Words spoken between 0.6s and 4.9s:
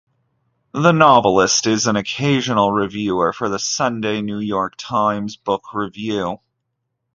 The novelist is an occasional reviewer for the Sunday New York